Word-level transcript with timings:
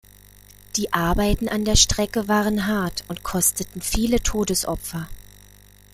Die 0.77 0.91
Arbeiten 0.93 1.47
an 1.47 1.63
der 1.63 1.75
Strecke 1.75 2.27
waren 2.27 2.65
hart 2.65 3.03
und 3.07 3.21
kosteten 3.21 3.83
viele 3.83 4.19
Todesopfer. 4.19 5.07